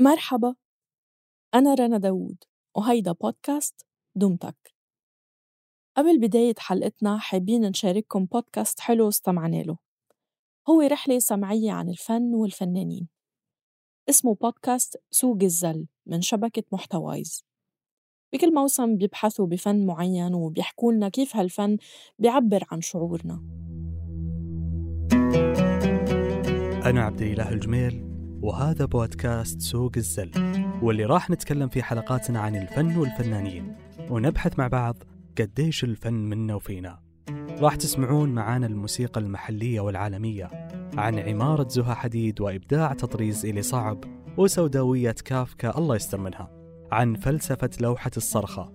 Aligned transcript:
مرحبا 0.00 0.54
أنا 1.54 1.74
رنا 1.74 1.98
داوود 1.98 2.44
وهيدا 2.74 3.12
بودكاست 3.12 3.86
دمتك 4.14 4.74
قبل 5.96 6.18
بداية 6.18 6.54
حلقتنا 6.58 7.18
حابين 7.18 7.60
نشارككم 7.66 8.24
بودكاست 8.24 8.80
حلو 8.80 9.08
استمعنا 9.08 9.62
له. 9.62 9.78
هو 10.68 10.80
رحلة 10.80 11.18
سمعية 11.18 11.72
عن 11.72 11.88
الفن 11.88 12.34
والفنانين. 12.34 13.08
اسمه 14.08 14.34
بودكاست 14.34 14.96
سوق 15.10 15.38
الزل 15.42 15.86
من 16.06 16.20
شبكة 16.20 16.62
محتوايز. 16.72 17.44
بكل 18.32 18.54
موسم 18.54 18.96
بيبحثوا 18.96 19.46
بفن 19.46 19.86
معين 19.86 20.34
وبيحكوا 20.34 20.92
لنا 20.92 21.08
كيف 21.08 21.36
هالفن 21.36 21.76
بيعبر 22.18 22.64
عن 22.70 22.80
شعورنا. 22.80 23.34
أنا 26.84 27.02
عبد 27.02 27.22
الإله 27.22 27.52
الجميل. 27.52 28.05
وهذا 28.42 28.84
بودكاست 28.84 29.60
سوق 29.60 29.92
الزل 29.96 30.30
واللي 30.82 31.04
راح 31.04 31.30
نتكلم 31.30 31.68
في 31.68 31.82
حلقاتنا 31.82 32.40
عن 32.40 32.56
الفن 32.56 32.96
والفنانين 32.96 33.76
ونبحث 34.10 34.58
مع 34.58 34.68
بعض 34.68 34.96
قديش 35.38 35.84
الفن 35.84 36.14
منا 36.14 36.54
وفينا. 36.54 36.98
راح 37.60 37.76
تسمعون 37.76 38.28
معانا 38.28 38.66
الموسيقى 38.66 39.20
المحلية 39.20 39.80
والعالمية 39.80 40.68
عن 40.96 41.18
عمارة 41.18 41.68
زها 41.68 41.94
حديد 41.94 42.40
وإبداع 42.40 42.92
تطريز 42.92 43.46
إلي 43.46 43.62
صعب 43.62 44.04
وسوداوية 44.36 45.14
كافكا 45.24 45.78
الله 45.78 45.96
يستر 45.96 46.20
منها 46.20 46.50
عن 46.92 47.14
فلسفة 47.14 47.70
لوحة 47.80 48.10
الصرخة 48.16 48.72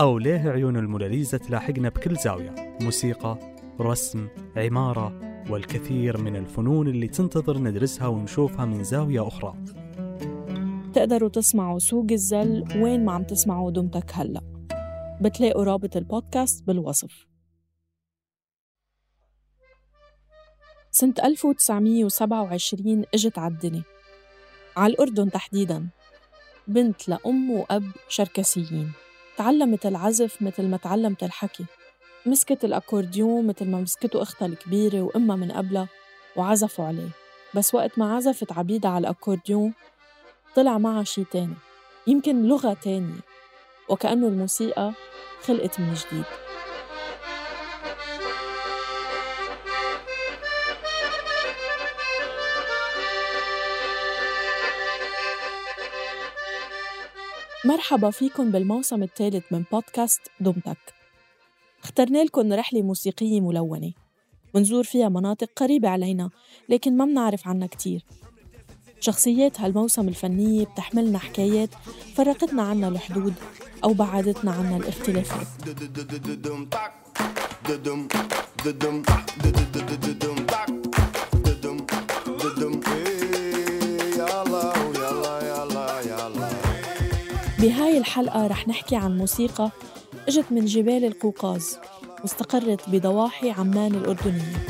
أو 0.00 0.18
ليه 0.18 0.50
عيون 0.50 0.76
الموناليزا 0.76 1.38
تلاحقنا 1.38 1.88
بكل 1.88 2.16
زاوية 2.16 2.54
موسيقى 2.80 3.38
رسم 3.80 4.28
عمارة 4.56 5.25
والكثير 5.50 6.18
من 6.18 6.36
الفنون 6.36 6.88
اللي 6.88 7.08
تنتظر 7.08 7.58
ندرسها 7.58 8.06
ونشوفها 8.06 8.64
من 8.64 8.84
زاوية 8.84 9.28
أخرى. 9.28 9.54
تقدروا 10.94 11.28
تسمعوا 11.28 11.78
سوق 11.78 12.06
الزل 12.10 12.64
وين 12.76 13.04
ما 13.04 13.12
عم 13.12 13.22
تسمعوا 13.22 13.70
دمتك 13.70 14.10
هلأ. 14.12 14.40
بتلاقوا 15.20 15.64
رابط 15.64 15.96
البودكاست 15.96 16.64
بالوصف. 16.66 17.26
سنة 20.90 21.14
1927 21.24 23.04
إجت 23.14 23.38
عالدنيا. 23.38 23.82
على 24.76 24.92
الأردن 24.92 25.30
تحديداً. 25.30 25.88
بنت 26.68 27.08
لأم 27.08 27.50
وأب 27.50 27.84
شركسيين. 28.08 28.92
تعلمت 29.36 29.86
العزف 29.86 30.42
مثل 30.42 30.68
ما 30.68 30.76
تعلمت 30.76 31.22
الحكي. 31.22 31.64
مسكت 32.26 32.64
الأكورديون 32.64 33.46
مثل 33.46 33.68
ما 33.70 33.80
مسكته 33.80 34.22
أختها 34.22 34.46
الكبيرة 34.46 35.00
وأمها 35.00 35.36
من 35.36 35.52
قبلها 35.52 35.88
وعزفوا 36.36 36.84
عليه. 36.84 37.08
بس 37.54 37.74
وقت 37.74 37.98
ما 37.98 38.16
عزفت 38.16 38.52
عبيدة 38.52 38.88
على 38.88 38.98
الأكورديون 38.98 39.74
طلع 40.56 40.78
معها 40.78 41.04
شي 41.04 41.24
تاني 41.24 41.54
يمكن 42.06 42.48
لغة 42.48 42.76
تانية 42.82 43.20
وكأنه 43.88 44.26
الموسيقى 44.28 44.92
خلقت 45.42 45.80
من 45.80 45.94
جديد. 45.94 46.24
مرحبا 57.64 58.10
فيكم 58.10 58.50
بالموسم 58.50 59.02
الثالث 59.02 59.44
من 59.52 59.64
بودكاست 59.72 60.20
دمتك 60.40 60.76
اخترنا 61.86 62.24
لكم 62.24 62.52
رحلة 62.52 62.82
موسيقية 62.82 63.40
ملونة. 63.40 63.92
منزور 64.54 64.84
فيها 64.84 65.08
مناطق 65.08 65.48
قريبة 65.56 65.88
علينا 65.88 66.30
لكن 66.68 66.96
ما 66.96 67.04
منعرف 67.04 67.48
عنها 67.48 67.66
كتير. 67.66 68.04
شخصيات 69.00 69.60
هالموسم 69.60 70.08
الفنية 70.08 70.64
بتحملنا 70.64 71.18
حكايات 71.18 71.68
فرقتنا 72.14 72.62
عنا 72.62 72.88
الحدود 72.88 73.34
أو 73.84 73.92
بعدتنا 73.92 74.50
عنا 74.52 74.76
الاختلافات. 74.76 75.46
بهاي 87.58 87.98
الحلقة 87.98 88.46
رح 88.46 88.68
نحكي 88.68 88.96
عن 88.96 89.18
موسيقى 89.18 89.70
أجت 90.28 90.52
من 90.52 90.64
جبال 90.64 91.04
القوقاز 91.04 91.78
واستقرت 92.22 92.90
بضواحي 92.90 93.50
عمان 93.50 93.94
الأردنية. 93.94 94.66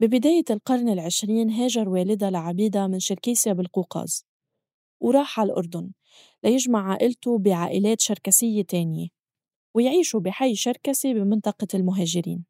ببداية 0.00 0.44
القرن 0.50 0.88
العشرين 0.88 1.50
هاجر 1.50 1.88
والدها 1.88 2.30
لعبيدة 2.30 2.86
من 2.86 2.98
شركيسيا 3.00 3.52
بالقوقاز. 3.52 4.24
وراح 5.00 5.40
على 5.40 5.52
الأردن 5.52 5.90
ليجمع 6.44 6.90
عائلته 6.92 7.38
بعائلات 7.38 8.00
شركسية 8.00 8.62
تانية 8.62 9.08
ويعيشوا 9.74 10.20
بحي 10.20 10.54
شركسي 10.54 11.14
بمنطقة 11.14 11.68
المهاجرين. 11.74 12.44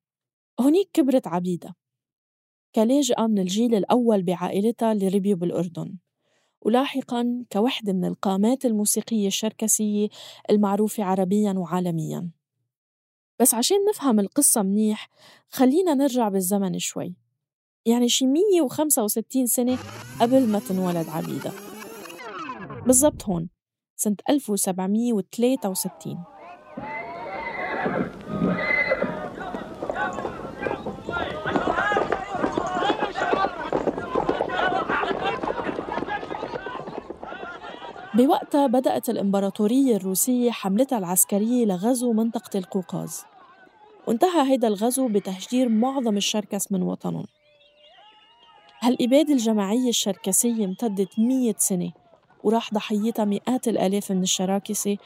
هنيك 0.61 0.91
كبرت 0.93 1.27
عبيدة 1.27 1.77
كلاجئة 2.75 3.27
من 3.27 3.39
الجيل 3.39 3.75
الأول 3.75 4.23
بعائلتها 4.23 4.93
اللي 4.93 5.09
ربيوا 5.09 5.39
بالأردن. 5.39 5.99
ولاحقا 6.63 7.45
كوحدة 7.53 7.93
من 7.93 8.05
القامات 8.05 8.65
الموسيقية 8.65 9.27
الشركسية 9.27 10.09
المعروفة 10.51 11.05
عربيا 11.05 11.53
وعالميا. 11.53 12.31
بس 13.41 13.55
عشان 13.55 13.77
نفهم 13.91 14.21
القصة 14.21 14.63
منيح 14.63 15.09
خلينا 15.49 15.95
نرجع 15.95 16.29
بالزمن 16.29 16.79
شوي. 16.79 17.15
يعني 17.87 18.09
شي 18.09 18.27
165 18.27 19.47
سنة 19.47 19.79
قبل 20.21 20.47
ما 20.47 20.59
تنولد 20.59 21.09
عبيدة. 21.09 21.53
بالضبط 22.87 23.25
هون 23.25 23.49
سنة 23.97 24.17
1763 24.31 26.25
بوقتها 38.15 38.67
بدأت 38.67 39.11
الإمبراطورية 39.11 39.97
الروسية 39.97 40.51
حملتها 40.51 40.99
العسكرية 40.99 41.65
لغزو 41.65 42.13
منطقة 42.13 42.59
القوقاز. 42.59 43.25
وانتهى 44.07 44.51
هيدا 44.53 44.69
الغزو 44.69 45.09
بتهجير 45.09 45.69
معظم 45.69 46.17
الشركس 46.17 46.73
من 46.73 46.83
وطنهم. 46.83 47.27
هالإبادة 48.81 49.33
الجماعية 49.33 49.89
الشركسية 49.89 50.65
امتدت 50.65 51.19
مية 51.19 51.55
سنة 51.59 51.93
وراح 52.45 52.75
ضحيتها 52.75 53.25
مئات 53.25 53.69
الآلاف 53.69 54.13
من 54.13 54.23
الشراكسة 54.23 54.97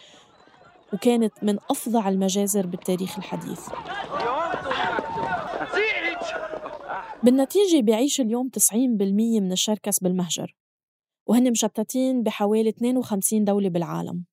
وكانت 0.92 1.32
من 1.42 1.58
أفظع 1.70 2.08
المجازر 2.08 2.66
بالتاريخ 2.66 3.18
الحديث. 3.18 3.68
بالنتيجة 7.22 7.80
بيعيش 7.80 8.20
اليوم 8.20 8.48
90% 8.48 9.40
من 9.40 9.52
الشركس 9.52 9.98
بالمهجر. 9.98 10.54
وهن 11.26 11.50
مشتتين 11.50 12.22
بحوالي 12.22 12.68
52 12.68 13.44
دولة 13.44 13.68
بالعالم. 13.68 14.24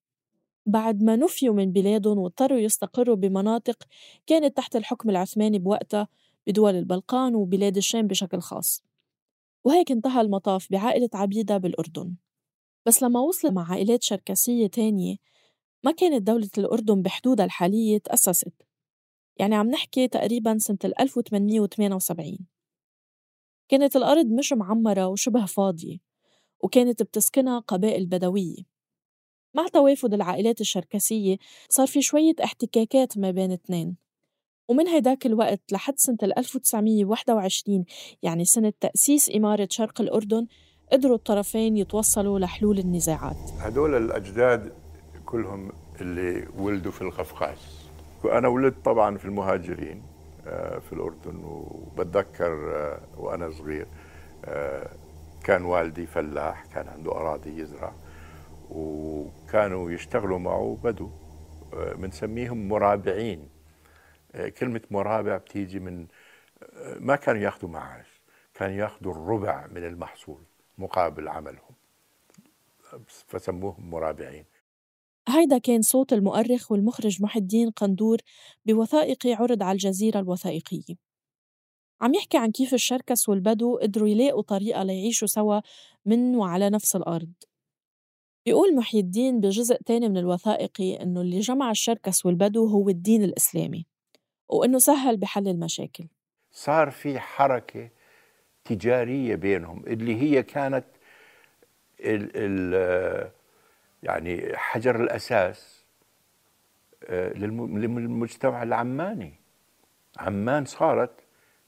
بعد 0.66 1.04
ما 1.04 1.16
نفيوا 1.16 1.56
من 1.56 1.72
بلادهم 1.72 2.18
واضطروا 2.18 2.60
يستقروا 2.60 3.16
بمناطق 3.16 3.84
كانت 4.28 4.58
تحت 4.58 4.76
الحكم 4.76 5.10
العثماني 5.10 5.60
بوقتها 5.60 6.08
بدول 6.48 6.76
البلقان 6.76 7.36
وبلاد 7.36 7.78
الشام 7.78 8.08
بشكل 8.08 8.40
خاص. 8.40 8.84
وهيك 9.64 9.92
انتهى 9.92 10.22
المطاف 10.22 10.68
بعائلة 10.72 11.10
عبيدة 11.14 11.58
بالأردن. 11.58 12.16
بس 12.86 13.04
لما 13.04 13.20
وصلت 13.20 13.52
مع 13.52 13.72
عائلات 13.72 14.04
شركسية 14.04 14.68
تانية 14.68 15.16
ما 15.84 15.92
كانت 15.92 16.28
دولة 16.28 16.50
الأردن 16.58 17.02
بحدودها 17.02 17.46
الحالية 17.46 17.98
تأسست. 17.98 18.54
يعني 19.38 19.56
عم 19.56 19.68
نحكي 19.70 20.08
تقريبا 20.08 20.58
سنة 20.58 20.78
1878 20.86 22.38
كانت 23.70 23.96
الأرض 23.96 24.26
مش 24.26 24.54
معمرة 24.54 25.08
وشبه 25.08 25.46
فاضية. 25.46 26.11
وكانت 26.64 27.04
بتسكنها 27.04 27.60
قبائل 27.60 28.06
بدوية. 28.06 28.72
مع 29.54 29.68
توافد 29.68 30.14
العائلات 30.14 30.62
الشركسية 30.62 31.38
صار 31.70 31.88
في 31.88 32.02
شوية 32.02 32.36
احتكاكات 32.44 33.18
ما 33.18 33.32
بين 33.32 33.52
اثنين 33.52 33.96
ومن 34.70 34.88
هيداك 34.88 35.26
الوقت 35.26 35.62
لحد 35.72 35.94
سنة 35.98 36.18
1921 36.24 37.86
يعني 38.24 38.46
سنة 38.46 38.74
تأسيس 38.80 39.32
إمارة 39.36 39.68
شرق 39.72 40.02
الأردن 40.02 40.48
قدروا 40.92 41.16
الطرفين 41.16 41.78
يتوصلوا 41.78 42.40
لحلول 42.40 42.80
النزاعات. 42.80 43.38
هدول 43.60 43.96
الأجداد 43.96 44.74
كلهم 45.26 45.72
اللي 46.02 46.48
ولدوا 46.58 46.92
في 46.92 47.02
القفقاز. 47.02 47.58
وأنا 48.24 48.48
ولدت 48.48 48.86
طبعا 48.86 49.18
في 49.18 49.26
المهاجرين 49.26 50.04
آه، 50.48 50.80
في 50.80 50.94
الأردن 50.94 51.44
وبتذكر 51.44 52.76
آه، 52.76 53.00
وأنا 53.18 53.52
صغير 53.52 53.88
آه، 54.46 54.90
كان 55.44 55.66
والدي 55.66 56.06
فلاح 56.06 56.66
كان 56.66 56.88
عنده 56.88 57.12
أراضي 57.12 57.62
يزرع 57.62 57.94
وكانوا 58.70 59.92
يشتغلوا 59.92 60.40
معه 60.40 60.78
بدو 60.84 61.10
بنسميهم 61.74 62.68
مرابعين. 62.70 63.50
كلمة 64.58 64.82
مرابع 64.92 65.38
بتيجي 65.38 65.80
من 65.80 66.08
ما 67.00 67.16
كانوا 67.16 67.42
ياخذوا 67.42 67.70
معاش 67.70 68.22
كانوا 68.54 68.76
ياخذوا 68.76 69.14
الربع 69.14 69.68
من 69.68 69.86
المحصول 69.86 70.44
مقابل 70.78 71.28
عملهم. 71.28 71.76
فسموهم 73.08 73.90
مرابعين. 73.90 74.46
هيدا 75.28 75.58
كان 75.58 75.82
صوت 75.82 76.14
المؤرخ 76.14 76.72
والمخرج 76.72 77.22
محي 77.22 77.40
الدين 77.40 77.70
قندور 77.70 78.18
بوثائقي 78.66 79.34
عرض 79.34 79.64
على 79.64 79.72
الجزيرة 79.72 80.20
الوثائقية. 80.20 81.11
عم 82.02 82.14
يحكي 82.14 82.38
عن 82.38 82.52
كيف 82.52 82.74
الشركس 82.74 83.30
والبدو 83.30 83.78
قدروا 83.78 84.08
يلاقوا 84.08 84.42
طريقة 84.42 84.84
ليعيشوا 84.84 85.28
سوا 85.28 85.62
من 86.06 86.36
وعلى 86.36 86.70
نفس 86.70 86.96
الأرض. 86.96 87.32
بيقول 88.46 88.76
محي 88.76 89.00
الدين 89.00 89.40
بجزء 89.40 89.76
تاني 89.86 90.10
من 90.10 90.18
الوثائقي 90.18 91.02
إنه 91.02 91.22
اللي 91.22 91.40
جمع 91.40 91.72
الشركس 91.72 92.26
والبدو 92.26 92.68
هو 92.68 92.90
الدين 92.90 93.24
الإسلامي 93.24 93.86
وإنه 94.50 94.78
سهل 94.78 95.18
بحل 95.18 95.48
المشاكل. 95.48 96.08
صار 96.52 96.92
في 96.92 97.20
حركة 97.20 97.90
تجارية 98.64 99.36
بينهم 99.36 99.84
اللي 99.88 100.22
هي 100.22 100.44
كانت 100.44 100.86
ال 102.00 102.32
ال 102.36 103.32
يعني 104.04 104.58
حجر 104.58 105.04
الأساس 105.04 105.86
آه، 107.04 107.34
للمجتمع 107.34 108.64
العماني. 108.64 109.34
عمان 110.18 110.66
صارت 110.66 111.12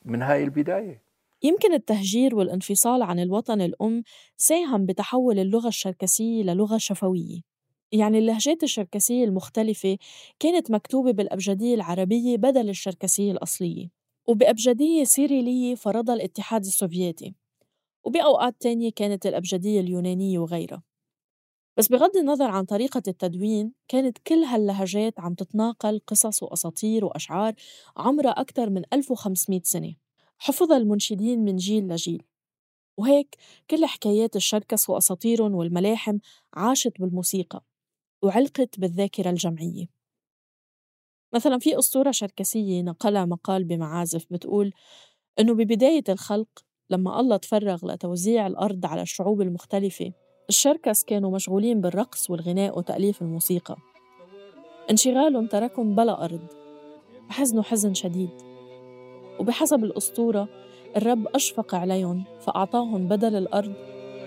من 0.06 0.22
هاي 0.22 0.44
البداية. 0.44 1.04
يمكن 1.44 1.74
التهجير 1.74 2.36
والانفصال 2.36 3.02
عن 3.02 3.20
الوطن 3.20 3.62
الأم 3.62 4.04
ساهم 4.38 4.86
بتحول 4.86 5.40
اللغة 5.40 5.68
الشركسية 5.68 6.44
للغة 6.44 6.78
شفوية. 6.78 7.42
يعني 7.92 8.18
اللهجات 8.20 8.64
الشركسية 8.64 9.24
المختلفة 9.24 9.98
كانت 10.40 10.72
مكتوبة 10.72 11.12
بالأبجدية 11.12 11.76
العربية 11.76 12.38
بدل 12.38 12.70
الشركسية 12.70 13.32
الأصلية 13.32 13.90
وبأبجدية 14.28 15.04
سيريلية 15.04 15.76
فرضها 15.76 16.16
الاتحاد 16.16 16.66
السوفيتي 16.66 17.36
وبأوقات 18.04 18.56
تانية 18.60 18.92
كانت 18.96 19.26
الأبجدية 19.26 19.80
اليونانية 19.80 20.40
وغيرها. 20.40 20.84
بس 21.78 21.88
بغض 21.88 22.18
النظر 22.18 22.50
عن 22.50 22.66
طريقة 22.66 23.02
التدوين 23.08 23.74
كانت 23.88 24.18
كل 24.18 24.44
هاللهجات 24.44 25.20
عم 25.20 25.34
تتناقل 25.34 26.02
قصص 26.08 26.44
وأساطير 26.44 27.06
وأشعار 27.06 27.54
عمرها 27.98 28.31
أكثر 28.31 28.70
من 28.70 28.84
1500 28.94 29.62
سنة. 29.64 29.96
حفظها 30.38 30.78
المنشدين 30.78 31.40
من 31.44 31.56
جيل 31.56 31.88
لجيل. 31.88 32.24
وهيك 32.98 33.36
كل 33.70 33.86
حكايات 33.86 34.36
الشركس 34.36 34.90
وأساطيرهم 34.90 35.56
والملاحم 35.56 36.18
عاشت 36.54 37.02
بالموسيقى 37.02 37.64
وعلقت 38.24 38.80
بالذاكرة 38.80 39.30
الجمعية. 39.30 39.86
مثلا 41.34 41.60
في 41.60 41.80
أسطورة 41.80 42.12
شركسية 42.12 42.81
نقلها 42.81 43.25
مقال 43.25 43.64
بمعازف 43.64 44.25
بتقول 44.31 44.74
إنه 45.40 45.54
ببداية 45.54 46.04
الخلق 46.10 46.66
لما 46.90 47.20
الله 47.20 47.38
تفرغ 47.38 47.86
لتوزيع 47.86 48.48
الأرض 48.48 48.86
على 48.86 49.02
الشعوب 49.02 49.42
المختلفة 49.42 50.14
الشركس 50.50 51.04
كانوا 51.04 51.31
مشغولين 51.31 51.81
بالرقص 51.81 52.30
والغناء 52.30 52.78
وتأليف 52.78 53.22
الموسيقى. 53.22 53.75
انشغالهم 54.92 55.48
تركهم 55.48 55.95
بلا 55.95 56.25
أرض. 56.25 56.48
حزنوا 57.30 57.63
حزن 57.63 57.94
شديد. 57.94 58.30
وبحسب 59.40 59.84
الأسطورة 59.84 60.48
الرب 60.98 61.28
أشفق 61.28 61.75
عليهم 61.75 62.24
فأعطاهم 62.42 63.07
بدل 63.07 63.36
الأرض 63.36 63.74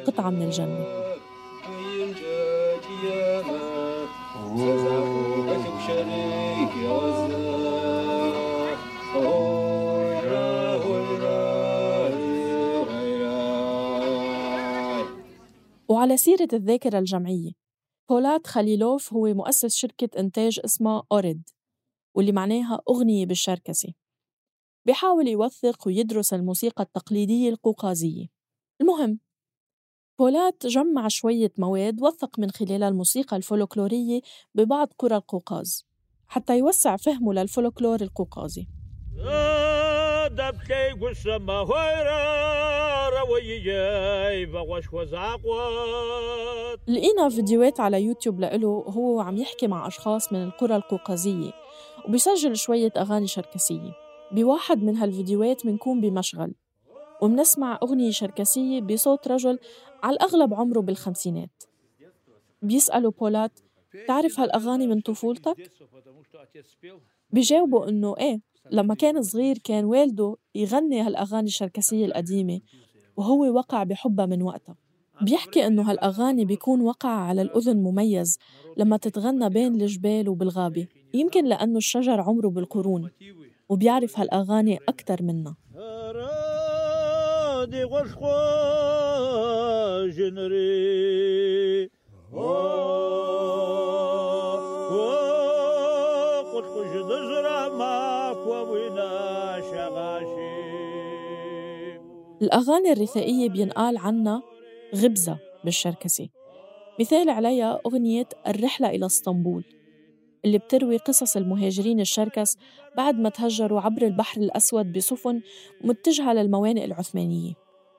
قطعة 0.07 0.31
من 0.31 0.43
الجنة. 0.43 1.07
وعلى 15.97 16.17
سيرة 16.17 16.49
الذاكرة 16.53 16.99
الجمعية. 16.99 17.51
بولات 18.09 18.47
خليلوف 18.47 19.13
هو 19.13 19.35
مؤسس 19.35 19.77
شركة 19.77 20.21
إنتاج 20.21 20.61
اسمها 20.65 21.03
أوريد 21.13 21.49
واللي 22.15 22.33
معناها 22.33 22.83
أغنية 22.89 23.27
بالشركسي. 23.27 23.95
بيحاول 24.87 25.29
يوثق 25.29 25.87
ويدرس 25.87 26.35
الموسيقى 26.35 26.83
التقليدية 26.83 27.49
القوقازية. 27.49 28.27
المهم 28.81 29.21
بولات 30.19 30.67
جمع 30.67 31.09
شوية 31.09 31.53
مواد 31.59 32.03
وثق 32.03 32.39
من 32.39 32.51
خلالها 32.51 32.89
الموسيقى 32.89 33.37
الفولكلورية 33.37 34.21
ببعض 34.55 34.93
قرى 34.99 35.17
القوقاز 35.17 35.87
حتى 36.27 36.59
يوسع 36.59 36.97
فهمه 36.97 37.33
للفولكلور 37.33 38.01
القوقازي. 38.01 38.67
لقينا 46.89 47.29
فيديوهات 47.29 47.81
على 47.81 48.03
يوتيوب 48.03 48.41
لإله 48.41 48.69
وهو 48.69 49.21
عم 49.21 49.37
يحكي 49.37 49.67
مع 49.67 49.87
أشخاص 49.87 50.33
من 50.33 50.43
القرى 50.43 50.77
القوقازية 50.77 51.53
وبيسجل 52.09 52.57
شوية 52.57 52.93
أغاني 52.97 53.27
شركسية. 53.27 53.93
بواحد 54.33 54.83
من 54.83 54.97
هالفيديوهات 54.97 55.67
منكون 55.67 56.01
بمشغل. 56.01 56.55
ومنسمع 57.23 57.79
أغنية 57.83 58.11
شركسية 58.11 58.81
بصوت 58.81 59.29
رجل 59.29 59.59
على 60.03 60.17
الأغلب 60.17 60.55
عمره 60.55 60.81
بالخمسينات. 60.81 61.63
بيسألوا 62.63 63.13
بولات 63.21 63.61
تعرف 64.07 64.41
هالأغاني 64.41 64.87
من 64.87 65.01
طفولتك؟ 65.01 65.57
بيجاوبوا 67.31 67.89
إنه 67.89 68.15
إيه 68.19 68.41
لما 68.71 68.95
كان 68.95 69.23
صغير 69.23 69.59
كان 69.59 69.85
والده 69.85 70.37
يغني 70.55 71.01
هالأغاني 71.01 71.47
الشركسية 71.47 72.07
القديمة. 72.07 72.61
وهو 73.17 73.45
وقع 73.55 73.83
بحبها 73.83 74.27
من 74.27 74.43
وقتها 74.43 74.77
بيحكي 75.23 75.67
إنه 75.67 75.91
هالأغاني 75.91 76.45
بيكون 76.45 76.81
وقع 76.81 77.09
على 77.09 77.43
الأذن 77.43 77.77
مميز 77.77 78.39
لما 78.77 78.97
تتغنى 78.97 79.49
بين 79.49 79.81
الجبال 79.83 80.29
وبالغابة. 80.29 80.87
يمكن 81.15 81.45
لأنه 81.45 81.79
الشجر 81.79 82.21
عمره 82.21 82.49
بالقرون 82.49 83.11
وبيعرف 83.69 84.19
هالأغاني 84.19 84.79
أكتر 84.89 85.23
منا 85.23 85.55
الأغاني 102.43 102.93
الرثائية 102.93 103.49
بينقال 103.49 103.99
عنها 103.99 104.43
غبزة 104.95 105.39
بالشركسي. 105.65 106.31
مثال 107.01 107.31
عليها 107.31 107.81
أغنية 107.87 108.29
الرحلة 108.47 108.91
إلى 108.91 109.07
إسطنبول 109.07 109.65
اللي 110.45 110.59
بتروي 110.59 110.97
قصص 110.97 111.37
المهاجرين 111.37 112.01
الشركس 112.01 112.57
بعد 112.97 113.15
ما 113.19 113.29
تهجروا 113.29 113.81
عبر 113.81 114.03
البحر 114.03 114.41
الأسود 114.41 114.93
بسفن 114.93 115.41
متجهة 115.85 116.33
للموانئ 116.33 116.85
العثمانية. 116.85 117.53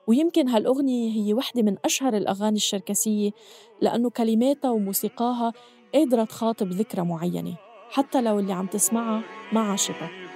ويمكن 0.08 0.48
هالأغنية 0.48 1.12
هي 1.12 1.34
وحدة 1.34 1.62
من 1.62 1.76
أشهر 1.84 2.16
الأغاني 2.16 2.56
الشركسية 2.56 3.30
لأنه 3.80 4.10
كلماتها 4.10 4.70
وموسيقاها 4.70 5.52
قادرة 5.94 6.24
تخاطب 6.24 6.68
ذكرى 6.68 7.02
معينة 7.02 7.56
حتى 7.90 8.20
لو 8.20 8.38
اللي 8.38 8.52
عم 8.52 8.66
تسمعها 8.66 9.22
ما 9.52 9.60
عاشتها. 9.60 10.27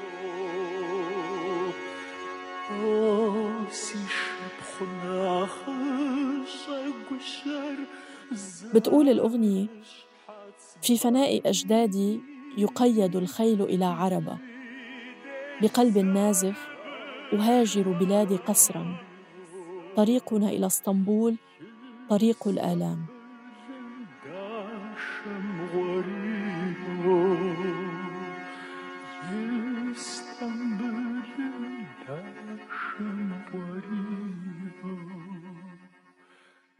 بتقول 8.74 9.08
الأغنية 9.08 9.66
في 10.82 10.98
فناء 10.98 11.48
أجدادي 11.48 12.20
يقيد 12.58 13.16
الخيل 13.16 13.62
إلى 13.62 13.84
عربة 13.84 14.38
بقلب 15.62 15.98
نازف 15.98 16.68
أهاجر 17.32 17.82
بلادي 17.82 18.36
قسرا 18.36 18.96
طريقنا 19.96 20.48
إلى 20.48 20.66
اسطنبول 20.66 21.36
طريق 22.10 22.48
الآلام. 22.48 23.06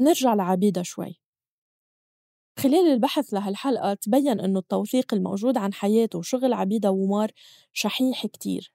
نرجع 0.03 0.35
لعبيدة 0.35 0.83
شوي. 0.83 1.21
خلال 2.59 2.93
البحث 2.93 3.35
لهالحلقة 3.35 3.95
تبين 3.95 4.41
إنه 4.41 4.59
التوثيق 4.59 5.15
الموجود 5.15 5.57
عن 5.59 5.75
حياته 5.75 6.19
وشغل 6.19 6.53
عبيدة 6.53 6.91
ومار 6.91 7.31
شحيح 7.73 8.27
كتير. 8.27 8.75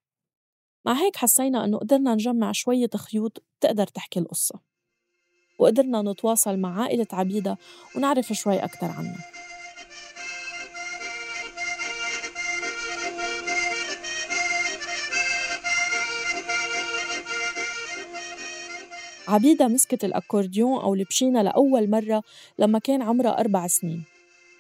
مع 0.86 0.94
هيك 0.94 1.16
حسينا 1.16 1.66
إنه 1.66 1.78
قدرنا 1.78 2.14
نجمع 2.14 2.52
شوية 2.52 2.90
خيوط 2.96 3.44
تقدر 3.62 3.88
تحكي 3.88 4.20
القصة. 4.20 4.60
وقدرنا 5.60 6.02
نتواصل 6.02 6.58
مع 6.58 6.82
عائلة 6.82 7.08
عبيدة 7.14 7.58
ونعرف 7.96 8.34
شوي 8.34 8.64
أكتر 8.64 8.88
عنها. 8.88 9.47
عبيدة 19.28 19.68
مسكت 19.68 20.04
الأكورديون 20.04 20.80
أو 20.82 20.94
البشينة 20.94 21.42
لأول 21.42 21.90
مرة 21.90 22.24
لما 22.60 22.80
كان 22.80 23.02
عمرها 23.02 23.40
أربع 23.40 23.68
سنين. 23.68 24.04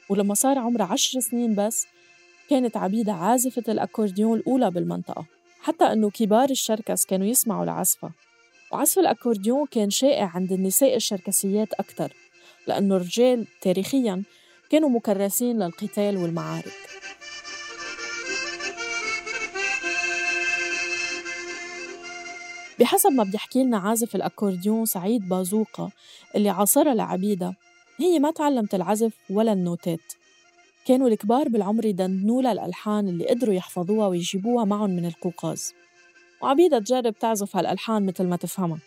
ولما 0.09 0.33
صار 0.33 0.57
عمرها 0.59 0.85
عشر 0.85 1.19
سنين 1.19 1.55
بس 1.55 1.87
كانت 2.49 2.77
عبيدة 2.77 3.13
عازفة 3.13 3.63
الأكورديون 3.67 4.39
الأولى 4.39 4.71
بالمنطقة 4.71 5.25
حتى 5.61 5.85
أنه 5.85 6.09
كبار 6.09 6.49
الشركس 6.49 7.05
كانوا 7.05 7.27
يسمعوا 7.27 7.65
لعزفها. 7.65 8.11
وعزف 8.71 8.99
الأكورديون 8.99 9.65
كان 9.71 9.89
شائع 9.89 10.31
عند 10.35 10.51
النساء 10.51 10.95
الشركسيات 10.95 11.73
أكثر 11.73 12.13
لأنه 12.67 12.95
الرجال 12.95 13.47
تاريخياً 13.61 14.23
كانوا 14.69 14.89
مكرسين 14.89 15.59
للقتال 15.59 16.17
والمعارك. 16.17 16.86
بحسب 22.79 23.11
ما 23.11 23.23
بيحكي 23.23 23.63
لنا 23.63 23.77
عازف 23.77 24.15
الأكورديون 24.15 24.85
سعيد 24.85 25.29
بازوقة 25.29 25.91
اللي 26.35 26.49
عاصرها 26.49 26.93
لعبيدة. 26.93 27.53
هي 27.97 28.19
ما 28.19 28.31
تعلمت 28.31 28.75
العزف 28.75 29.13
ولا 29.29 29.53
النوتات. 29.53 30.13
كانوا 30.85 31.07
الكبار 31.07 31.49
بالعمر 31.49 31.85
يدندنوا 31.85 32.41
لها 32.41 32.51
الألحان 32.51 33.07
اللي 33.07 33.27
قدروا 33.27 33.53
يحفظوها 33.53 34.07
ويجيبوها 34.07 34.65
معهم 34.65 34.89
من 34.89 35.05
القوقاز. 35.05 35.73
وعبيدة 36.41 36.79
تجرب 36.79 37.19
تعزف 37.19 37.55
هالألحان 37.55 38.05
مثل 38.05 38.23
ما 38.23 38.35
تفهمها. 38.35 38.79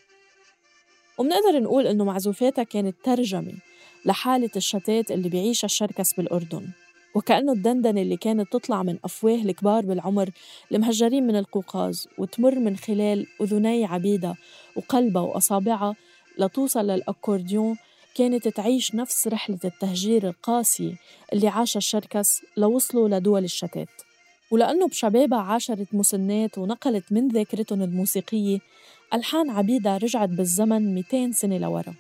ومنقدر 1.18 1.61
نقول 1.61 1.87
إنه 1.87 2.04
معزوفاتها 2.04 2.64
كانت 2.64 2.97
ترجمة 3.04 3.52
لحالة 4.04 4.50
الشتات 4.56 5.11
اللي 5.11 5.28
بيعيشها 5.28 5.66
الشركس 5.66 6.12
بالأردن. 6.12 6.68
وكأنه 7.14 7.52
الدندنة 7.52 8.02
اللي 8.02 8.17
كانت 8.17 8.52
تطلع 8.52 8.83
من 8.83 8.99
أفواه 9.05 9.35
الكبار 9.35 9.87
بالعمر 9.87 10.31
المهجرين 10.73 11.26
من 11.26 11.37
القوقاز 11.37 12.09
وتمر 12.19 12.59
من 12.59 12.76
خلال 12.76 13.26
أذني 13.40 13.85
عبيدة 13.85 14.35
وقلبها 14.76 15.23
وأصابعها 15.23 15.97
لتوصل 16.38 16.87
للأكورديون 16.87 17.76
كانت 18.14 18.49
تعيش 18.49 18.95
نفس 18.95 19.29
رحلة 19.29 19.59
التهجير 19.64 20.29
القاسية 20.29 20.95
اللي 21.33 21.49
عاشها 21.49 21.79
الشركس 21.79 22.43
لوصلوا 22.57 23.09
لدول 23.09 23.45
الشتات. 23.45 23.88
ولأنه 24.50 24.88
بشبابها 24.88 25.38
عاشرت 25.38 25.95
مسنات 25.95 26.59
ونقلت 26.59 27.12
من 27.12 27.29
ذاكرتهم 27.29 27.83
الموسيقية 27.83 28.59
ألحان 29.14 29.50
عبيدة 29.50 29.97
رجعت 29.97 30.29
بالزمن 30.29 30.95
200 30.95 31.33
سنة 31.33 31.59
لورا. 31.59 31.95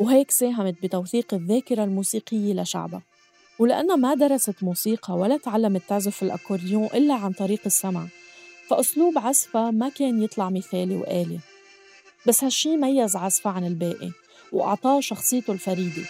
وهيك 0.00 0.30
ساهمت 0.30 0.82
بتوثيق 0.82 1.34
الذاكرة 1.34 1.84
الموسيقية 1.84 2.54
لشعبها. 2.54 3.02
ولأنها 3.58 3.96
ما 3.96 4.14
درست 4.14 4.62
موسيقى 4.62 5.14
ولا 5.14 5.36
تعلمت 5.36 5.82
تعزف 5.88 6.22
الأكورديون 6.22 6.84
إلا 6.84 7.14
عن 7.14 7.32
طريق 7.32 7.60
السمع 7.66 8.06
فأسلوب 8.68 9.18
عزفها 9.18 9.70
ما 9.70 9.88
كان 9.88 10.22
يطلع 10.22 10.50
مثالي 10.50 10.96
وآلي. 10.96 11.38
بس 12.26 12.44
هالشي 12.44 12.76
ميز 12.76 13.16
عزفها 13.16 13.52
عن 13.52 13.66
الباقي 13.66 14.10
وأعطاه 14.52 15.00
شخصيته 15.00 15.52
الفريدة. 15.52 16.02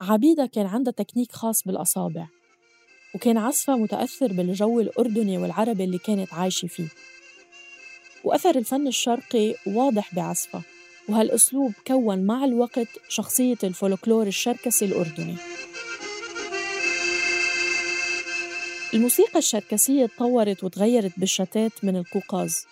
عبيدة 0.00 0.46
كان 0.46 0.66
عندها 0.66 0.92
تكنيك 0.92 1.32
خاص 1.32 1.62
بالأصابع 1.62 2.26
وكان 3.14 3.38
عزفها 3.38 3.76
متأثر 3.76 4.32
بالجو 4.32 4.80
الأردني 4.80 5.38
والعربي 5.38 5.84
اللي 5.84 5.98
كانت 5.98 6.34
عايشة 6.34 6.66
فيه. 6.66 6.88
وأثر 8.24 8.58
الفن 8.58 8.86
الشرقي 8.86 9.54
واضح 9.66 10.14
بعزفها 10.14 10.62
وهالأسلوب 11.08 11.72
كون 11.86 12.26
مع 12.26 12.44
الوقت 12.44 12.88
شخصية 13.08 13.58
الفولكلور 13.64 14.26
الشركسي 14.26 14.84
الأردني. 14.84 15.34
الموسيقى 18.94 19.38
الشركسية 19.38 20.06
تطورت 20.06 20.64
وتغيرت 20.64 21.12
بالشتات 21.16 21.72
من 21.82 21.96
القوقاز 21.96 22.66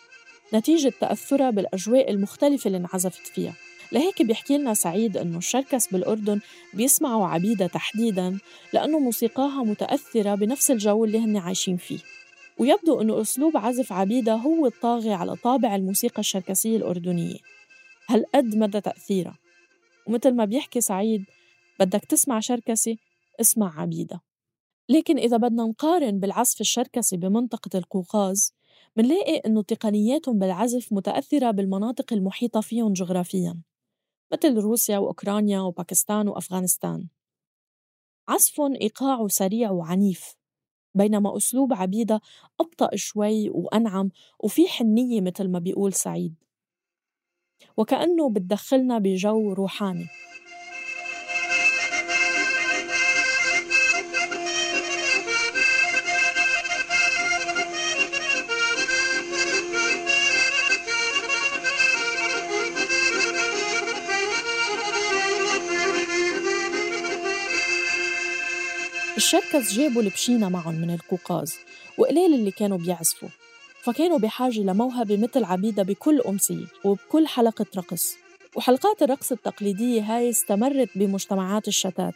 نتيجة 0.55 0.93
تأثرها 1.01 1.51
بالأجواء 1.51 2.11
المختلفة 2.11 2.69
اللي 2.69 2.79
انعزفت 2.79 3.27
فيها. 3.27 3.55
لهيك 3.93 4.23
بيحكي 4.23 4.59
لنا 4.59 4.75
سعيد 4.75 5.17
إنه 5.17 5.39
الشركس 5.39 5.87
بالأردن 5.87 6.41
بيسمعوا 6.75 7.27
عبيدة 7.27 7.67
تحديدا 7.67 8.39
لأنه 8.73 8.99
موسيقاها 8.99 9.65
متأثرة 9.65 10.35
بنفس 10.35 10.71
الجو 10.71 11.05
اللي 11.05 11.19
هن 11.19 11.37
عايشين 11.37 11.77
فيه. 11.77 11.99
ويبدو 12.59 13.01
إنه 13.01 13.21
أسلوب 13.21 13.57
عزف 13.57 13.93
عبيدة 13.93 14.35
هو 14.35 14.67
الطاغي 14.67 15.13
على 15.13 15.37
طابع 15.37 15.77
الموسيقى 15.77 16.21
الشركسية 16.21 16.77
الأردنية. 16.77 17.37
هالقد 18.11 18.57
مدى 18.57 18.81
تأثيرها؟ 18.81 19.39
ومثل 20.07 20.35
ما 20.35 20.45
بيحكي 20.45 20.81
سعيد 20.81 21.25
بدك 21.81 22.05
تسمع 22.05 22.41
شركسي 22.41 22.99
اسمع 23.41 23.81
عبيدة. 23.81 24.21
لكن 24.89 25.19
إذا 25.19 25.37
بدنا 25.37 25.63
نقارن 25.63 26.21
بالعزف 26.21 26.61
الشركسي 26.61 27.17
بمنطقة 27.17 27.79
القوقاز 27.79 28.55
منلاقي 28.97 29.37
إنه 29.37 29.63
تقنياتهم 29.63 30.39
بالعزف 30.39 30.93
متأثرة 30.93 31.51
بالمناطق 31.51 32.13
المحيطة 32.13 32.61
فيهم 32.61 32.93
جغرافياً 32.93 33.61
مثل 34.33 34.59
روسيا 34.59 34.99
وأوكرانيا 34.99 35.61
وباكستان 35.61 36.29
وأفغانستان. 36.29 37.09
عزفهم 38.29 38.75
إيقاعه 38.75 39.29
سريع 39.29 39.71
وعنيف 39.71 40.37
بينما 40.95 41.37
أسلوب 41.37 41.73
عبيدة 41.73 42.21
أبطأ 42.61 42.97
شوي 42.97 43.51
وأنعم 43.51 44.11
وفي 44.41 44.69
حنية 44.69 45.21
مثل 45.21 45.49
ما 45.49 45.59
بيقول 45.59 45.93
سعيد. 45.93 46.35
وكأنه 47.77 48.31
بتدخلنا 48.31 48.99
بجو 48.99 49.53
روحاني. 49.53 50.07
الشركس 69.17 69.73
جابوا 69.73 70.03
البشينة 70.03 70.49
معهم 70.49 70.75
من 70.75 70.91
القوقاز 70.91 71.55
وقليل 71.99 72.35
اللي 72.35 72.51
كانوا 72.51 72.79
بيعزفوا. 72.79 73.29
فكانوا 73.83 74.19
بحاجة 74.19 74.61
لموهبة 74.61 75.17
مثل 75.17 75.45
عبيدة 75.45 75.83
بكل 75.83 76.21
أمسية 76.21 76.67
وبكل 76.85 77.27
حلقة 77.27 77.67
رقص. 77.77 78.15
وحلقات 78.57 79.03
الرقص 79.03 79.33
التقليدية 79.33 80.03
هاي 80.03 80.31
استمرت 80.31 80.99
بمجتمعات 80.99 81.69
الشتات. 81.69 82.15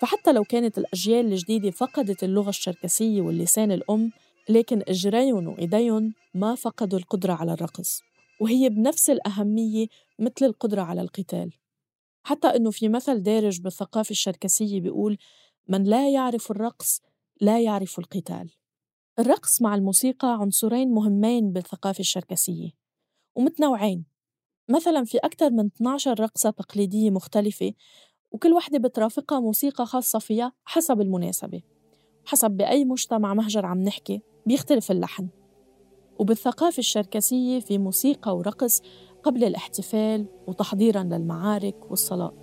فحتى 0.00 0.32
لو 0.32 0.44
كانت 0.44 0.78
الأجيال 0.78 1.26
الجديدة 1.32 1.70
فقدت 1.70 2.24
اللغة 2.24 2.48
الشركسية 2.48 3.20
واللسان 3.20 3.72
الأم 3.72 4.10
لكن 4.48 4.82
إجريهم 4.88 5.48
وإيديهم 5.48 6.14
ما 6.34 6.54
فقدوا 6.54 6.98
القدرة 6.98 7.32
على 7.32 7.52
الرقص. 7.52 8.00
وهي 8.40 8.68
بنفس 8.68 9.10
الأهمية 9.10 9.86
مثل 10.18 10.44
القدرة 10.46 10.82
على 10.82 11.00
القتال. 11.00 11.52
حتى 12.22 12.48
إنه 12.48 12.70
في 12.70 12.88
مثل 12.88 13.22
دارج 13.22 13.60
بالثقافة 13.60 14.10
الشركسية 14.10 14.80
بيقول 14.80 15.18
من 15.68 15.84
لا 15.84 16.10
يعرف 16.10 16.50
الرقص 16.50 17.00
لا 17.40 17.60
يعرف 17.60 17.98
القتال. 17.98 18.50
الرقص 19.18 19.62
مع 19.62 19.74
الموسيقى 19.74 20.38
عنصرين 20.40 20.90
مهمين 20.90 21.52
بالثقافة 21.52 22.00
الشركسية 22.00 22.70
ومتنوعين. 23.34 24.04
مثلا 24.68 25.04
في 25.04 25.18
أكثر 25.18 25.50
من 25.50 25.66
12 25.66 26.20
رقصة 26.20 26.50
تقليدية 26.50 27.10
مختلفة 27.10 27.72
وكل 28.30 28.52
وحدة 28.52 28.78
بترافقها 28.78 29.40
موسيقى 29.40 29.86
خاصة 29.86 30.18
فيها 30.18 30.52
حسب 30.64 31.00
المناسبة. 31.00 31.62
حسب 32.26 32.50
بأي 32.50 32.84
مجتمع 32.84 33.34
مهجر 33.34 33.66
عم 33.66 33.82
نحكي 33.82 34.22
بيختلف 34.46 34.90
اللحن. 34.90 35.28
وبالثقافة 36.18 36.78
الشركسية 36.78 37.60
في 37.60 37.78
موسيقى 37.78 38.36
ورقص 38.36 38.82
قبل 39.22 39.44
الاحتفال 39.44 40.26
وتحضيرا 40.46 41.02
للمعارك 41.02 41.90
والصلاة. 41.90 42.34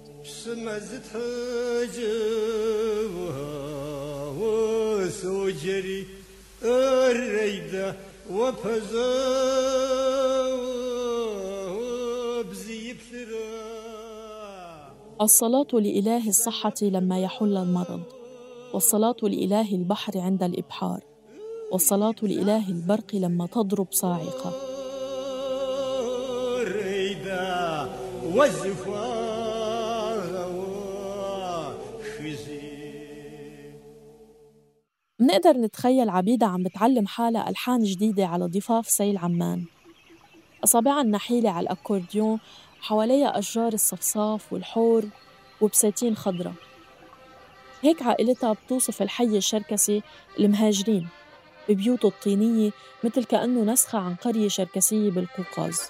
وسجري 4.40 6.21
الريدة 6.64 7.96
وفزا 8.32 9.42
الصلاة 15.22 15.68
لإله 15.74 16.30
الصحة 16.30 16.74
لما 16.82 17.22
يحل 17.22 17.58
المرض 17.58 18.02
والصلاة 18.74 19.16
لإله 19.24 19.76
البحر 19.76 20.20
عند 20.20 20.44
الإبحار 20.44 21.00
والصلاة 21.72 22.16
لإله 22.22 22.70
البرق 22.70 23.16
لما 23.16 23.48
تضرب 23.48 23.88
صاعقة. 23.92 24.54
والزفاف 28.36 29.11
منقدر 35.32 35.58
نتخيل 35.58 36.10
عبيدة 36.10 36.48
عم 36.48 36.64
بتعلم 36.64 37.08
حالها 37.08 37.50
ألحان 37.50 37.84
جديدة 37.84 38.26
على 38.26 38.46
ضفاف 38.46 38.90
سيل 38.90 39.18
عمان. 39.18 39.64
أصابعها 40.64 41.02
النحيلة 41.02 41.50
على 41.50 41.64
الأكورديون 41.64 42.40
حواليها 42.82 43.40
أشجار 43.40 43.74
الصفصاف 43.74 44.54
والحور 44.54 45.06
وبساتين 45.62 46.16
خضرة 46.16 46.54
هيك 47.82 48.02
عائلتها 48.02 48.54
بتوصف 48.54 49.02
الحي 49.02 49.38
الشركسي 49.38 50.02
المهاجرين 50.40 51.08
ببيوته 51.70 52.08
الطينية 52.08 52.72
مثل 53.04 53.24
كأنه 53.24 53.74
نسخة 53.74 54.00
عن 54.00 54.16
قرية 54.16 54.48
شركسية 54.48 55.12
بالقوقاز. 55.12 55.82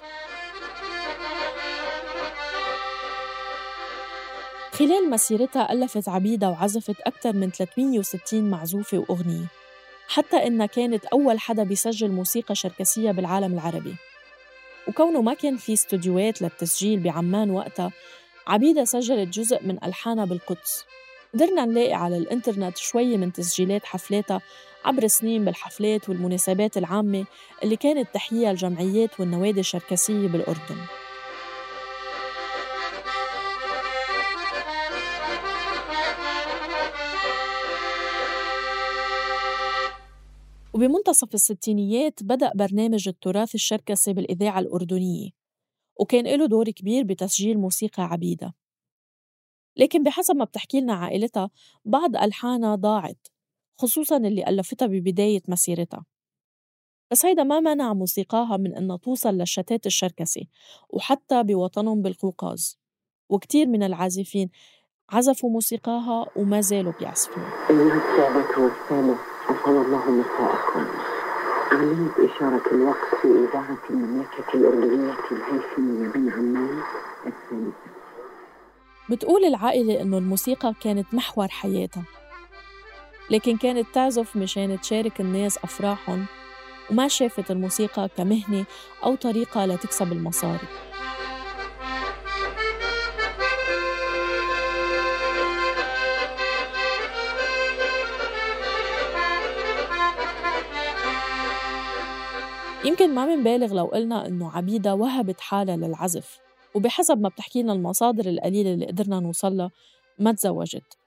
خلال 4.81 5.09
مسيرتها 5.09 5.73
ألفت 5.73 6.09
عبيدة 6.09 6.49
وعزفت 6.49 7.01
أكثر 7.01 7.33
من 7.33 7.51
360 7.51 8.49
معزوفة 8.49 8.97
وأغنية 8.97 9.45
حتى 10.07 10.37
إنها 10.47 10.65
كانت 10.65 11.05
أول 11.05 11.39
حدا 11.39 11.63
بيسجل 11.63 12.11
موسيقى 12.11 12.55
شركسية 12.55 13.11
بالعالم 13.11 13.53
العربي. 13.53 13.95
وكونه 14.87 15.21
ما 15.21 15.33
كان 15.33 15.57
في 15.57 15.73
استوديوهات 15.73 16.41
للتسجيل 16.41 16.99
بعمان 16.99 17.51
وقتها 17.51 17.91
عبيدة 18.47 18.85
سجلت 18.85 19.33
جزء 19.33 19.63
من 19.63 19.77
ألحانها 19.83 20.25
بالقدس. 20.25 20.85
قدرنا 21.33 21.65
نلاقي 21.65 21.93
على 21.93 22.17
الإنترنت 22.17 22.77
شوي 22.77 23.17
من 23.17 23.33
تسجيلات 23.33 23.85
حفلاتها 23.85 24.41
عبر 24.85 25.07
سنين 25.07 25.45
بالحفلات 25.45 26.09
والمناسبات 26.09 26.77
العامة 26.77 27.25
اللي 27.63 27.75
كانت 27.75 28.07
تحييها 28.13 28.51
الجمعيات 28.51 29.19
والنوادي 29.19 29.59
الشركسية 29.59 30.27
بالأردن. 30.27 30.77
وبمنتصف 40.73 41.33
الستينيات 41.33 42.23
بدأ 42.23 42.51
برنامج 42.55 43.07
التراث 43.07 43.55
الشركسي 43.55 44.13
بالإذاعة 44.13 44.59
الأردنية 44.59 45.29
وكان 45.99 46.27
له 46.27 46.45
دور 46.45 46.69
كبير 46.69 47.03
بتسجيل 47.03 47.57
موسيقى 47.57 48.03
عبيدة. 48.03 48.53
لكن 49.77 50.03
بحسب 50.03 50.35
ما 50.35 50.45
بتحكي 50.45 50.81
لنا 50.81 50.93
عائلتها 50.93 51.49
بعض 51.85 52.15
ألحانها 52.15 52.75
ضاعت 52.75 53.27
خصوصا 53.77 54.17
اللي 54.17 54.47
ألفتها 54.47 54.85
ببداية 54.85 55.41
مسيرتها. 55.47 56.05
بس 57.11 57.25
هيدا 57.25 57.43
ما 57.43 57.59
منع 57.59 57.93
موسيقاها 57.93 58.57
من 58.57 58.75
أنها 58.75 58.97
توصل 58.97 59.33
للشتات 59.33 59.85
الشركسي 59.85 60.49
وحتى 60.89 61.43
بوطنهم 61.43 62.01
بالقوقاز. 62.01 62.79
وكتير 63.29 63.67
من 63.67 63.83
العازفين 63.83 64.49
عزفوا 65.09 65.49
موسيقاها 65.49 66.25
وما 66.35 66.61
زالوا 66.61 66.93
بيعزفوها. 66.99 67.71
أسعد 69.49 69.75
الله 69.75 70.11
مساءكم. 70.11 70.85
عملية 71.71 72.11
إشارة 72.17 72.61
الوقت 72.71 73.15
في 73.21 73.27
إذاعة 73.27 73.77
المملكة 73.89 74.53
الأردنية 74.53 75.15
الهاشمية 75.31 76.11
من 76.15 76.31
عمان؟ 76.33 76.81
الثالثة 77.25 77.91
بتقول 79.09 79.45
العائلة 79.45 80.01
إنه 80.01 80.17
الموسيقى 80.17 80.73
كانت 80.81 81.13
محور 81.13 81.47
حياتها 81.47 82.03
لكن 83.29 83.57
كانت 83.57 83.87
تعزف 83.93 84.35
مشان 84.35 84.81
تشارك 84.81 85.21
الناس 85.21 85.57
أفراحهم 85.57 86.25
وما 86.91 87.07
شافت 87.07 87.51
الموسيقى 87.51 88.09
كمهنة 88.17 88.65
أو 89.03 89.15
طريقة 89.15 89.65
لتكسب 89.65 90.11
المصاري. 90.11 90.67
يمكن 102.85 103.15
ما 103.15 103.25
منبالغ 103.35 103.73
لو 103.73 103.85
قلنا 103.85 104.27
إنه 104.27 104.51
عبيدة 104.51 104.95
وهبت 104.95 105.39
حالها 105.41 105.75
للعزف 105.77 106.39
وبحسب 106.75 107.21
ما 107.21 107.29
بتحكي 107.29 107.63
لنا 107.63 107.73
المصادر 107.73 108.25
القليلة 108.29 108.73
اللي 108.73 108.85
قدرنا 108.85 109.19
نوصلها 109.19 109.71
ما 110.19 110.31
تزوجت 110.31 110.97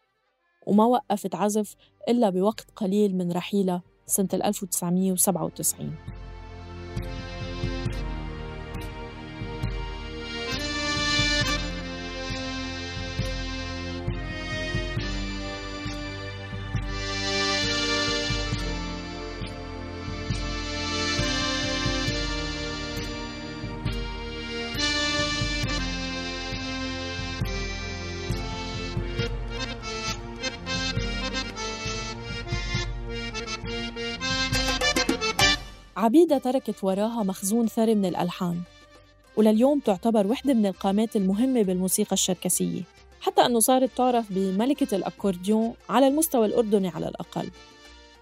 وما 0.67 0.85
وقفت 0.85 1.35
عزف 1.35 1.75
إلا 2.09 2.31
بوقت 2.31 2.67
قليل 2.77 3.17
من 3.17 3.33
رحيلها 3.33 3.83
سنة 4.07 4.29
1997 4.35 5.95
عبيدة 36.05 36.39
تركت 36.39 36.85
وراها 36.85 37.23
مخزون 37.23 37.67
ثري 37.67 37.95
من 37.95 38.05
الألحان 38.05 38.61
ولليوم 39.37 39.79
تعتبر 39.79 40.27
وحدة 40.27 40.55
من 40.55 40.67
القامات 40.67 41.17
المهمة 41.17 41.63
بالموسيقى 41.63 42.13
الشركسية 42.13 42.83
حتى 43.21 43.47
أنه 43.47 43.61
صارت 43.61 43.91
تعرف 43.97 44.27
بملكة 44.31 44.97
الأكورديون 44.97 45.75
على 45.89 46.09
المستوى 46.09 46.47
الأردني 46.47 46.89
على 46.89 47.09
الأقل 47.09 47.51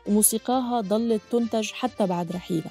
وموسيقاها 0.06 0.80
ضلت 0.80 1.20
تنتج 1.30 1.72
حتى 1.72 2.06
بعد 2.06 2.32
رحيلها. 2.32 2.70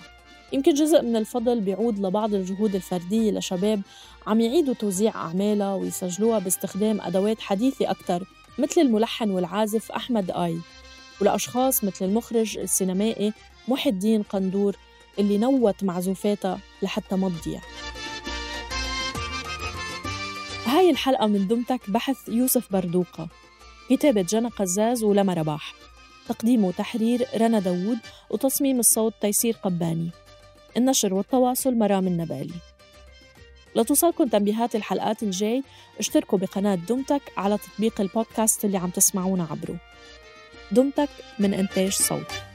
يمكن 0.54 0.74
جزء 0.74 1.02
من 1.02 1.16
الفضل 1.16 1.60
بيعود 1.60 2.00
لبعض 2.00 2.34
الجهود 2.34 2.76
الفردية 2.76 3.32
لشباب 3.32 3.82
عم 4.28 4.42
يعيدوا 4.42 4.74
توزيع 4.74 5.16
أعمالها 5.16 5.76
ويسجلوها 5.76 6.40
باستخدام 6.40 7.02
أدوات 7.02 7.40
حديثة 7.40 7.92
أكثر 7.92 8.24
مثل 8.60 8.82
الملحن 8.82 9.32
والعازف 9.32 9.92
أحمد 9.92 10.32
آي 10.32 10.58
ولأشخاص 11.22 11.84
مثل 11.84 12.06
المخرج 12.06 12.58
السينمائي 12.58 13.34
محي 13.68 13.90
الدين 13.90 14.24
قندور 14.24 14.76
اللي 15.20 15.38
نوت 15.38 15.84
معزوفاتها 15.84 16.60
لحتى 16.82 17.16
ما 17.16 17.30
تضيع. 17.30 17.62
هاي 20.66 20.90
الحلقة 20.90 21.28
من 21.28 21.48
دمتك 21.48 21.90
بحث 21.90 22.18
يوسف 22.28 22.74
بردوقة. 22.74 23.28
كتابة 23.90 24.22
جنى 24.22 24.48
قزاز 24.48 25.04
ولما 25.04 25.34
رباح. 25.34 25.74
تقديم 26.30 26.66
وتحرير 26.66 27.28
رنا 27.36 27.60
داوود 27.60 27.98
وتصميم 28.30 28.80
الصوت 28.80 29.14
تيسير 29.22 29.56
قباني. 29.64 30.10
النشر 30.78 31.14
والتواصل 31.14 31.78
مرام 31.78 32.08
النبالي. 32.08 32.54
لتوصلكم 33.76 34.28
تنبيهات 34.28 34.76
الحلقات 34.76 35.24
الجاي 35.24 35.64
اشتركوا 36.00 36.38
بقناة 36.38 36.76
دمتك 36.76 37.22
على 37.38 37.58
تطبيق 37.58 38.02
البودكاست 38.02 38.66
اللي 38.66 38.78
عم 38.78 38.90
تسمعونا 38.90 39.48
عبره. 39.52 39.76
دمتك 40.72 41.10
من 41.40 41.54
إنتاج 41.54 41.92
صوت. 41.92 42.51